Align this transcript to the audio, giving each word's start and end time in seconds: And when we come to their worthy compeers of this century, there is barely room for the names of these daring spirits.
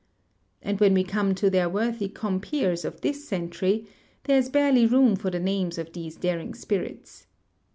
And 0.63 0.79
when 0.79 0.95
we 0.95 1.03
come 1.03 1.35
to 1.35 1.47
their 1.47 1.69
worthy 1.69 2.09
compeers 2.09 2.83
of 2.83 3.01
this 3.01 3.27
century, 3.27 3.85
there 4.23 4.39
is 4.39 4.49
barely 4.49 4.87
room 4.87 5.15
for 5.15 5.29
the 5.29 5.39
names 5.39 5.77
of 5.77 5.93
these 5.93 6.15
daring 6.15 6.55
spirits. 6.55 7.27